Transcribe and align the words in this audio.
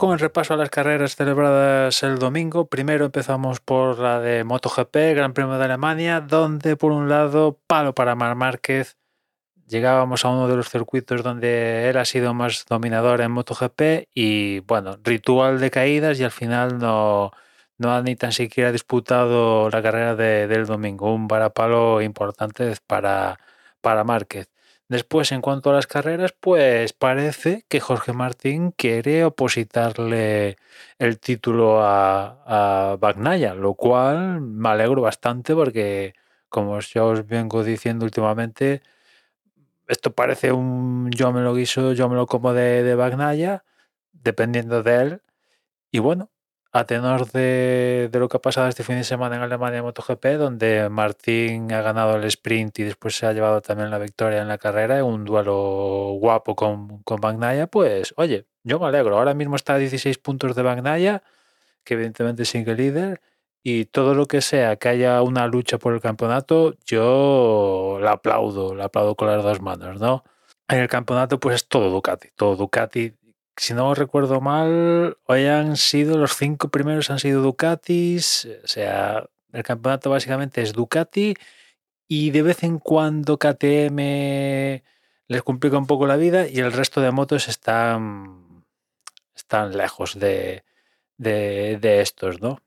con 0.00 0.12
el 0.12 0.18
repaso 0.18 0.54
a 0.54 0.56
las 0.56 0.70
carreras 0.70 1.14
celebradas 1.14 2.02
el 2.02 2.18
domingo. 2.18 2.66
Primero 2.66 3.04
empezamos 3.04 3.60
por 3.60 3.98
la 3.98 4.18
de 4.18 4.44
MotoGP, 4.44 4.94
Gran 5.14 5.34
Premio 5.34 5.58
de 5.58 5.64
Alemania, 5.64 6.20
donde 6.20 6.76
por 6.76 6.92
un 6.92 7.08
lado, 7.08 7.58
palo 7.66 7.94
para 7.94 8.14
Mar 8.14 8.34
Márquez. 8.34 8.96
Llegábamos 9.66 10.24
a 10.24 10.30
uno 10.30 10.48
de 10.48 10.56
los 10.56 10.70
circuitos 10.70 11.22
donde 11.22 11.88
él 11.90 11.98
ha 11.98 12.04
sido 12.04 12.32
más 12.34 12.64
dominador 12.66 13.20
en 13.20 13.32
MotoGP 13.32 14.08
y 14.14 14.60
bueno, 14.60 14.98
ritual 15.04 15.60
de 15.60 15.70
caídas 15.70 16.18
y 16.18 16.24
al 16.24 16.30
final 16.30 16.78
no, 16.78 17.30
no 17.78 17.92
ha 17.92 18.02
ni 18.02 18.16
tan 18.16 18.32
siquiera 18.32 18.72
disputado 18.72 19.68
la 19.70 19.82
carrera 19.82 20.14
del 20.14 20.66
domingo. 20.66 21.14
Un 21.14 21.28
varapalo 21.28 22.00
importante 22.00 22.74
para, 22.86 23.38
para 23.80 24.04
Márquez. 24.04 24.49
Después, 24.90 25.30
en 25.30 25.40
cuanto 25.40 25.70
a 25.70 25.72
las 25.74 25.86
carreras, 25.86 26.34
pues 26.40 26.92
parece 26.92 27.64
que 27.68 27.78
Jorge 27.78 28.12
Martín 28.12 28.72
quiere 28.72 29.24
opositarle 29.24 30.56
el 30.98 31.20
título 31.20 31.80
a, 31.82 32.92
a 32.92 32.96
Bagnaya, 32.96 33.54
lo 33.54 33.74
cual 33.74 34.40
me 34.40 34.68
alegro 34.68 35.02
bastante 35.02 35.54
porque, 35.54 36.14
como 36.48 36.80
yo 36.80 37.06
os 37.06 37.24
vengo 37.26 37.62
diciendo 37.62 38.04
últimamente, 38.04 38.82
esto 39.88 40.12
parece 40.14 40.52
un 40.52 41.10
yo 41.10 41.32
me 41.32 41.40
lo 41.40 41.54
guiso, 41.54 41.92
yo 41.92 42.08
me 42.08 42.16
lo 42.16 42.26
como 42.26 42.52
de, 42.52 42.82
de 42.82 42.94
Bagnaya, 42.94 43.64
dependiendo 44.12 44.82
de 44.82 45.02
él. 45.02 45.22
Y 45.92 46.00
bueno, 46.00 46.30
a 46.72 46.84
tenor 46.84 47.30
de, 47.32 48.10
lo 48.12 48.28
que 48.28 48.36
ha 48.36 48.40
pasado 48.40 48.68
este 48.68 48.84
fin 48.84 48.96
de 48.96 49.04
semana 49.04 49.36
en 49.36 49.42
Alemania 49.42 49.82
MotoGP, 49.82 50.24
donde 50.38 50.88
Martín 50.88 51.72
ha 51.72 51.82
ganado 51.82 52.16
el 52.16 52.24
sprint 52.24 52.78
y 52.78 52.84
después 52.84 53.16
se 53.16 53.26
ha 53.26 53.32
llevado 53.32 53.60
también 53.60 53.90
la 53.90 53.98
victoria 53.98 54.40
en 54.42 54.48
la 54.48 54.58
carrera, 54.58 54.98
en 54.98 55.04
un 55.04 55.24
duelo 55.24 56.16
guapo 56.20 56.54
con, 56.54 57.02
con 57.02 57.20
Bagnaya, 57.20 57.66
pues 57.66 58.14
oye, 58.16 58.46
yo 58.62 58.78
me 58.78 58.86
alegro. 58.86 59.18
Ahora 59.18 59.34
mismo 59.34 59.56
está 59.56 59.74
a 59.74 59.78
16 59.78 60.18
puntos 60.18 60.54
de 60.54 60.62
Bagnaya, 60.62 61.22
que 61.84 61.94
evidentemente 61.94 62.44
sigue 62.44 62.74
líder, 62.74 63.20
y 63.62 63.86
todo 63.86 64.14
lo 64.14 64.26
que 64.26 64.40
sea 64.40 64.76
que 64.76 64.88
haya 64.88 65.22
una 65.22 65.46
lucha 65.46 65.78
por 65.78 65.94
el 65.94 66.00
campeonato, 66.00 66.74
yo 66.86 67.98
la 68.00 68.12
aplaudo, 68.12 68.74
la 68.74 68.86
aplaudo 68.86 69.16
con 69.16 69.28
las 69.28 69.42
dos 69.44 69.60
manos, 69.60 70.00
¿no? 70.00 70.24
En 70.68 70.78
el 70.78 70.88
campeonato 70.88 71.40
pues 71.40 71.56
es 71.56 71.68
todo 71.68 71.90
Ducati, 71.90 72.28
todo 72.36 72.56
Ducati 72.56 73.14
si 73.56 73.74
no 73.74 73.94
recuerdo 73.94 74.40
mal, 74.40 75.18
hoy 75.26 75.46
han 75.46 75.76
sido 75.76 76.16
los 76.16 76.36
cinco 76.36 76.68
primeros 76.68 77.10
han 77.10 77.18
sido 77.18 77.42
Ducatis, 77.42 78.48
o 78.64 78.66
sea, 78.66 79.28
el 79.52 79.62
campeonato 79.62 80.10
básicamente 80.10 80.62
es 80.62 80.72
Ducati 80.72 81.34
y 82.08 82.30
de 82.30 82.42
vez 82.42 82.62
en 82.64 82.78
cuando 82.78 83.38
KTM 83.38 83.98
les 85.28 85.42
complica 85.44 85.78
un 85.78 85.86
poco 85.86 86.06
la 86.06 86.16
vida 86.16 86.48
y 86.48 86.58
el 86.58 86.72
resto 86.72 87.00
de 87.00 87.12
motos 87.12 87.48
están, 87.48 88.64
están 89.34 89.76
lejos 89.76 90.18
de, 90.18 90.64
de, 91.16 92.00
estos, 92.00 92.40
¿no? 92.40 92.62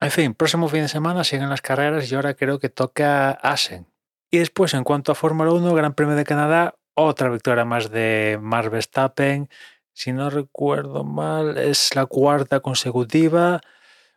En 0.00 0.10
fin, 0.10 0.34
próximo 0.34 0.68
fin 0.68 0.82
de 0.82 0.88
semana 0.88 1.24
siguen 1.24 1.48
las 1.48 1.62
carreras 1.62 2.10
y 2.10 2.14
ahora 2.14 2.34
creo 2.34 2.58
que 2.58 2.68
toca 2.68 3.30
Asen. 3.30 3.86
Y 4.30 4.38
después, 4.38 4.74
en 4.74 4.84
cuanto 4.84 5.12
a 5.12 5.14
Fórmula 5.14 5.52
1, 5.52 5.74
Gran 5.74 5.94
Premio 5.94 6.16
de 6.16 6.24
Canadá, 6.24 6.74
otra 6.94 7.30
victoria 7.30 7.64
más 7.64 7.90
de 7.90 8.38
Max 8.40 8.68
Verstappen, 8.70 9.48
si 9.92 10.12
no 10.12 10.30
recuerdo 10.30 11.04
mal, 11.04 11.58
es 11.58 11.94
la 11.94 12.06
cuarta 12.06 12.60
consecutiva. 12.60 13.60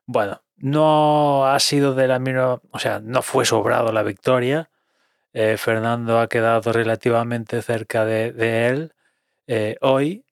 Bueno, 0.06 0.42
no 0.58 1.46
ha 1.48 1.60
sido 1.60 1.94
de 1.96 2.08
la 2.08 2.20
misma, 2.20 2.62
o 2.72 2.80
sea, 2.80 3.00
no 3.00 3.22
fue 3.22 3.46
sobrado 3.46 3.92
la 3.92 4.04
victoria. 4.04 4.70
Eh, 5.34 5.58
Fernando 5.58 6.20
ha 6.20 6.30
quedado 6.30 6.72
relativamente 6.72 7.62
cerca 7.62 8.06
de, 8.06 8.68
él. 8.68 8.94
Eh, 9.48 9.78
hoy 9.82 10.26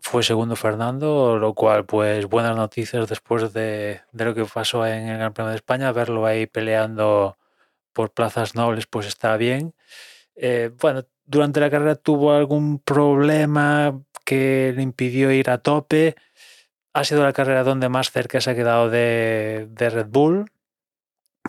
fue 0.00 0.22
segundo 0.22 0.56
Fernando, 0.56 1.36
lo 1.38 1.54
cual, 1.54 1.84
pues, 1.86 2.26
buenas 2.26 2.56
noticias 2.56 3.08
después 3.08 3.52
de, 3.52 4.02
lo 4.12 4.34
que 4.34 4.44
pasó 4.46 4.86
en 4.86 5.08
el 5.08 5.18
Gran 5.18 5.34
Premio 5.34 5.50
de 5.50 5.56
España. 5.56 5.92
Verlo 5.92 6.26
ahí 6.26 6.46
peleando 6.46 7.38
por 7.92 8.12
plazas 8.12 8.54
nobles, 8.54 8.86
pues 8.86 9.06
está 9.06 9.36
bien. 9.36 9.74
Eh, 10.36 10.70
bueno, 10.80 11.04
durante 11.26 11.60
la 11.60 11.70
carrera 11.70 11.96
tuvo 11.96 12.32
algún 12.32 12.78
problema 12.78 14.00
que 14.26 14.74
le 14.76 14.82
impidió 14.82 15.32
ir 15.32 15.50
a 15.50 15.58
tope. 15.58 16.16
Ha 16.92 17.04
sido 17.04 17.24
la 17.24 17.32
carrera 17.32 17.64
donde 17.64 17.88
más 17.88 18.10
cerca 18.10 18.40
se 18.42 18.50
ha 18.50 18.54
quedado 18.54 18.90
de, 18.90 19.68
Red 19.78 20.08
Bull. 20.08 20.50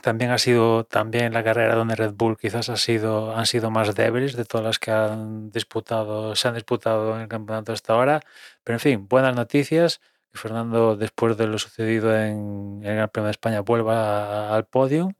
También 0.04 0.32
ha 0.32 0.38
sido 0.38 0.86
también 0.86 1.34
la 1.34 1.44
carrera 1.44 1.76
donde 1.76 1.96
Red 1.96 2.14
Bull 2.14 2.38
quizás 2.38 2.70
ha 2.70 2.78
sido, 2.78 3.36
han 3.36 3.48
sido 3.48 3.72
más 3.72 3.96
débiles 3.96 4.36
de 4.38 4.46
todas 4.46 4.66
las 4.66 4.80
que 4.80 4.92
han 4.92 5.52
disputado, 5.52 6.36
se 6.36 6.48
han 6.48 6.54
disputado 6.54 7.16
en 7.16 7.22
el 7.24 7.28
campeonato 7.28 7.74
hasta 7.74 7.94
ahora. 7.94 8.22
Pero 8.64 8.76
en 8.76 8.80
fin, 8.80 9.08
buenas 9.08 9.36
noticias. 9.36 10.00
Fernando, 10.34 10.96
después 10.96 11.36
de 11.38 11.48
lo 11.48 11.58
sucedido 11.58 12.16
en, 12.16 12.82
el 12.84 12.96
Gran 12.96 13.09
Premio 13.09 13.26
de 13.26 13.32
España, 13.32 13.62
vuelva 13.62 14.56
al 14.56 14.66
podio. 14.68 15.16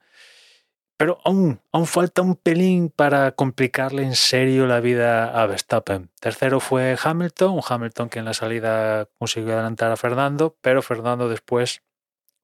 Pero 0.98 1.20
aún, 1.24 1.62
falta 1.86 2.24
un 2.24 2.36
pelín 2.36 2.90
para 2.90 3.32
complicarle 3.34 4.02
en 4.02 4.16
serio 4.16 4.66
la 4.66 4.80
vida 4.80 5.30
a 5.30 5.46
Verstappen. 5.46 6.10
Tercero 6.20 6.60
fue 6.60 6.98
Hamilton, 7.02 7.52
un 7.52 7.62
Hamilton 7.68 8.10
que 8.10 8.20
en 8.20 8.26
la 8.26 8.34
salida 8.34 9.08
consiguió 9.20 9.54
adelantar 9.54 9.92
a 9.92 9.96
Fernando, 9.98 10.58
pero 10.60 10.82
Fernando 10.82 11.30
después, 11.30 11.84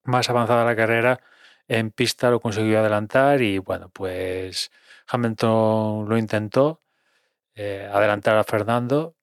más 0.03 0.29
avanzada 0.29 0.65
la 0.65 0.75
carrera, 0.75 1.19
en 1.67 1.91
pista 1.91 2.29
lo 2.29 2.39
consiguió 2.41 2.79
adelantar 2.79 3.41
y 3.41 3.57
bueno, 3.57 3.89
pues 3.89 4.71
Hamilton 5.07 6.07
lo 6.07 6.17
intentó 6.17 6.83
eh, 7.55 7.89
adelantar 7.91 8.37
a 8.37 8.43
Fernando, 8.43 9.15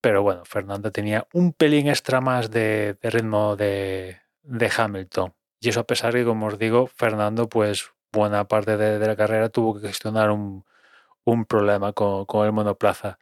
pero 0.00 0.22
bueno, 0.22 0.44
Fernando 0.44 0.92
tenía 0.92 1.26
un 1.32 1.52
pelín 1.52 1.88
extra 1.88 2.20
más 2.20 2.50
de, 2.52 2.96
ritmo 3.02 3.56
de, 3.56 4.20
de 4.42 4.70
Hamilton. 4.76 5.34
Y 5.60 5.70
eso 5.70 5.80
a 5.80 5.86
pesar 5.86 6.12
de 6.12 6.20
que, 6.20 6.26
como 6.26 6.46
os 6.46 6.58
digo, 6.58 6.86
Fernando 6.86 7.48
pues 7.48 7.95
buena 8.12 8.46
parte 8.48 8.76
de, 8.76 9.04
la 9.06 9.16
carrera 9.16 9.48
tuvo 9.48 9.74
que 9.74 9.88
gestionar 9.88 10.30
un, 10.30 10.64
problema 11.48 11.92
con, 11.92 12.46
el 12.46 12.52
monoplaza. 12.52 13.18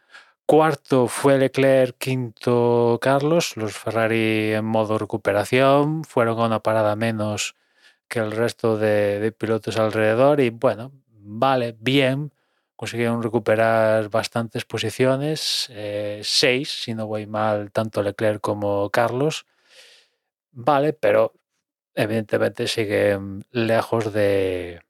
Cuarto 0.47 1.09
fue 1.09 1.39
Leclerc, 1.39 1.97
quinto 1.99 2.99
Carlos, 3.01 3.57
los 3.57 3.73
Ferrari 3.77 4.53
en 4.53 4.65
modo 4.65 4.99
recuperación, 4.99 6.05
fueron 6.05 6.39
a 6.41 6.47
una 6.47 6.61
parada 6.61 6.97
menos 6.97 7.57
que 8.09 8.19
el 8.21 8.33
resto 8.33 8.77
de, 8.77 9.33
pilotos 9.37 9.79
alrededor 9.79 10.41
y 10.41 10.51
bueno, 10.51 10.93
vale, 11.09 11.77
bien, 11.81 12.33
consiguieron 12.77 13.23
recuperar 13.23 14.11
bastantes 14.11 14.65
posiciones, 14.65 15.69
eh, 15.71 16.21
seis, 16.23 16.83
si 16.83 16.95
no 16.95 17.07
voy 17.07 17.27
mal, 17.27 17.73
tanto 17.73 18.03
Leclerc 18.03 18.41
como 18.41 18.91
Carlos, 18.91 19.47
vale, 20.53 20.93
pero 20.93 21.33
evidentemente 21.95 22.69
siguen 22.69 23.45
lejos 23.51 24.13
de, 24.13 24.83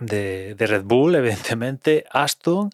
de, 0.00 0.56
Red 0.58 0.84
Bull, 0.84 1.14
evidentemente, 1.16 2.04
Aston 2.10 2.70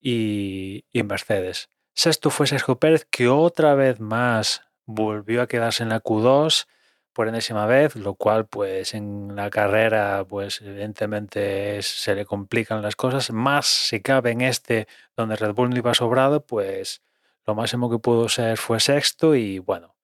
y, 0.00 0.84
Mercedes. 1.04 1.68
Sexto 1.94 2.30
fue 2.30 2.46
Sergio 2.46 2.76
Pérez, 2.76 3.06
que 3.10 3.28
otra 3.28 3.74
vez 3.74 4.00
más 4.00 4.62
volvió 4.86 5.42
a 5.42 5.46
quedarse 5.46 5.82
en 5.82 5.90
la 5.90 6.02
Q2 6.02 6.66
por 7.12 7.28
enésima 7.28 7.66
vez, 7.66 7.94
lo 7.96 8.14
cual 8.14 8.46
pues 8.46 8.94
en 8.94 9.36
la 9.36 9.50
carrera 9.50 10.24
pues 10.26 10.62
evidentemente 10.62 11.82
se 11.82 12.14
le 12.14 12.24
complican 12.24 12.80
las 12.80 12.96
cosas, 12.96 13.30
más 13.30 13.66
si 13.66 14.00
cabe 14.00 14.30
en 14.30 14.40
este 14.40 14.88
donde 15.14 15.36
Red 15.36 15.52
Bull 15.52 15.68
no 15.70 15.76
iba 15.76 15.92
sobrado, 15.92 16.44
pues 16.44 17.02
lo 17.46 17.54
máximo 17.54 17.90
que 17.90 17.98
pudo 17.98 18.30
ser 18.30 18.56
fue 18.56 18.80
sexto 18.80 19.34
y 19.34 19.58
bueno, 19.58 19.94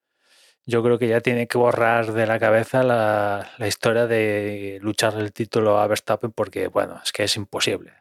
yo 0.68 0.82
creo 0.82 0.98
que 0.98 1.08
ya 1.08 1.22
tiene 1.22 1.48
que 1.48 1.56
borrar 1.56 2.12
de 2.12 2.26
la 2.26 2.38
cabeza 2.38 2.82
la, 2.82 3.48
historia 3.66 4.06
de 4.06 4.78
luchar 4.82 5.14
el 5.14 5.32
título 5.32 5.78
a 5.78 5.86
Verstappen 5.86 6.30
porque, 6.30 6.68
bueno, 6.68 7.00
es 7.02 7.10
que 7.10 7.24
es 7.24 7.36
imposible. 7.36 7.94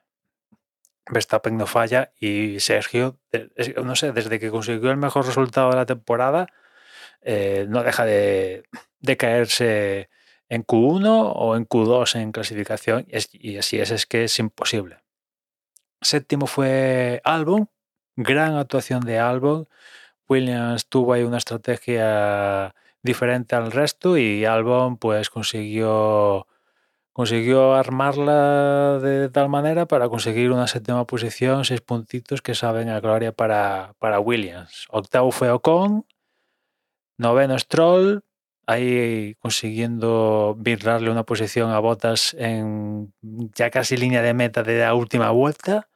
Verstappen 1.10 1.56
no 1.56 1.66
falla 1.66 2.12
y 2.20 2.60
Sergio, 2.60 3.20
no 3.82 3.96
sé, 3.96 4.12
desde 4.12 4.38
que 4.38 4.52
consiguió 4.52 4.92
el 4.92 4.98
mejor 4.98 5.26
resultado 5.26 5.70
de 5.70 5.78
la 5.78 5.86
temporada, 5.86 6.48
eh, 7.22 7.66
no 7.70 7.84
deja 7.84 8.04
de, 8.04 8.66
caerse 9.18 10.10
en 10.50 10.66
Q1 10.66 11.32
o 11.36 11.56
en 11.56 11.66
Q2 11.66 12.20
en 12.20 12.34
clasificación 12.34 13.08
y 13.32 13.58
así 13.58 13.80
es, 13.80 13.92
es 13.92 14.06
que 14.06 14.26
es 14.26 14.40
imposible. 14.40 14.98
Séptimo 16.02 16.48
fue 16.48 17.22
Albon, 17.24 17.70
gran 18.18 18.56
actuación 18.56 19.06
de 19.06 19.20
Albon 19.20 19.70
Williams 20.30 20.88
tuvo 20.88 21.14
ahí 21.14 21.24
una 21.24 21.38
estrategia 21.38 22.76
diferente 23.02 23.56
al 23.56 23.72
resto 23.72 24.18
y 24.18 24.46
Albon 24.46 24.98
pues 24.98 25.30
consiguió 25.30 26.48
consiguió 27.18 27.74
armarla 27.74 29.00
de 29.00 29.30
tal 29.30 29.50
manera 29.50 29.88
para 29.88 30.08
conseguir 30.08 30.52
una 30.52 30.68
séptima 30.68 31.08
posición, 31.08 31.66
seis 31.66 31.82
puntitos 31.82 32.44
que 32.44 32.54
saben 32.54 32.90
a 32.90 33.00
gloria 33.00 33.32
para, 33.32 33.96
para 33.98 34.20
Williams. 34.20 34.86
Octavo 34.92 35.32
fue 35.32 35.50
Ocon, 35.50 36.06
noveno 37.18 37.58
Stroll, 37.58 38.24
ahí 38.68 39.34
consiguiendo 39.40 40.56
virarle 40.60 41.10
una 41.10 41.24
posición 41.24 41.72
a 41.72 41.80
Botas 41.80 42.36
en 42.38 43.12
ya 43.22 43.72
casi 43.72 43.98
línea 43.98 44.22
de 44.22 44.36
meta 44.36 44.62
de 44.62 44.78
la 44.82 44.94
última 44.94 45.32
vuelta, 45.32 45.90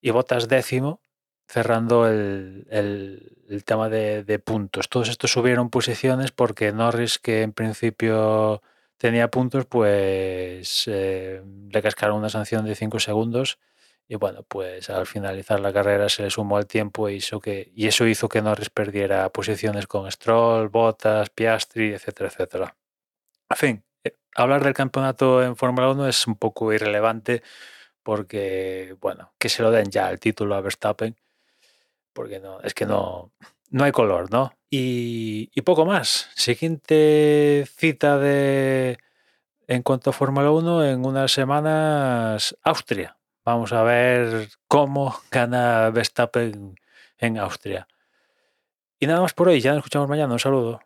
y 0.00 0.10
Botas 0.10 0.48
décimo, 0.48 1.00
cerrando 1.48 2.06
el, 2.08 2.66
el- 2.70 3.64
tema 3.64 3.88
de, 3.88 4.38
puntos. 4.44 4.88
Todos 4.88 5.08
estos 5.08 5.32
subieron 5.32 5.70
posiciones 5.70 6.30
porque 6.32 6.72
Norris, 6.72 7.18
que 7.18 7.42
en 7.42 7.52
principio 7.52 8.62
tenía 8.98 9.28
puntos, 9.30 9.66
pues 9.66 10.84
eh, 10.86 11.42
le 11.70 11.82
cascaron 11.82 12.18
una 12.18 12.28
sanción 12.28 12.64
de 12.66 12.74
5 12.74 13.00
segundos 13.00 13.58
y 14.06 14.16
bueno, 14.16 14.42
pues 14.44 14.88
al 14.90 15.06
finalizar 15.06 15.60
la 15.60 15.72
carrera 15.72 16.08
se 16.08 16.22
le 16.22 16.30
sumó 16.30 16.58
el 16.58 16.66
tiempo 16.66 17.08
y, 17.08 17.16
hizo 17.16 17.40
que, 17.40 17.70
y 17.74 17.86
eso 17.86 18.06
hizo 18.06 18.28
que 18.28 18.42
Norris 18.42 18.70
perdiera 18.70 19.28
posiciones 19.30 19.86
con 19.86 20.10
Stroll, 20.10 20.68
Bottas, 20.68 21.30
Piastri, 21.30 21.92
etcétera, 21.92 22.28
etcétera. 22.30 22.76
En 23.50 23.56
fin, 23.56 23.84
eh, 24.04 24.16
hablar 24.34 24.64
del 24.64 24.74
campeonato 24.74 25.42
en 25.42 25.56
Fórmula 25.56 25.90
1 25.90 26.08
es 26.08 26.26
un 26.26 26.36
poco 26.36 26.72
irrelevante 26.72 27.42
porque, 28.02 28.96
bueno, 29.00 29.32
que 29.38 29.48
se 29.50 29.62
lo 29.62 29.70
den 29.70 29.90
ya 29.90 30.10
el 30.10 30.20
título 30.20 30.54
a 30.56 30.60
Verstappen, 30.62 31.16
porque 32.18 32.40
no, 32.40 32.60
es 32.62 32.74
que 32.74 32.84
no, 32.84 33.30
no 33.70 33.84
hay 33.84 33.92
color, 33.92 34.28
¿no? 34.32 34.52
Y, 34.68 35.52
poco 35.62 35.86
más. 35.86 36.28
Siguiente 36.34 37.64
cita 37.76 38.18
de 38.18 38.98
en 39.68 39.84
cuanto 39.84 40.10
a 40.10 40.12
Fórmula 40.12 40.50
1 40.50 40.84
en 40.86 41.06
unas 41.06 41.30
semanas 41.30 42.56
Austria. 42.64 43.18
Vamos 43.44 43.72
a 43.72 43.84
ver 43.84 44.48
cómo 44.66 45.16
gana 45.30 45.90
Verstappen 45.90 46.74
en 47.18 47.38
Austria. 47.38 47.86
Y 48.98 49.06
nada 49.06 49.20
más 49.20 49.32
por 49.32 49.46
hoy, 49.46 49.60
ya 49.60 49.70
nos 49.70 49.78
escuchamos 49.78 50.08
mañana. 50.08 50.32
Un 50.32 50.40
saludo. 50.40 50.80